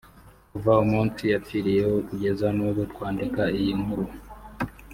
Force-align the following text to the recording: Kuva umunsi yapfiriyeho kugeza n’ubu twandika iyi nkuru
Kuva 0.51 0.71
umunsi 0.83 1.21
yapfiriyeho 1.33 1.95
kugeza 2.07 2.47
n’ubu 2.57 2.81
twandika 2.91 3.41
iyi 3.59 3.71
nkuru 3.81 4.11